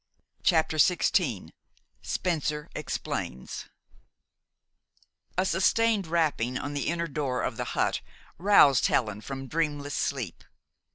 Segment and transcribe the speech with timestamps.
[0.41, 1.51] CHAPTER XVI
[2.01, 3.65] SPENCER EXPLAINS
[5.37, 8.01] A sustained rapping on the inner door of the hut
[8.39, 10.43] roused Helen from dreamless sleep.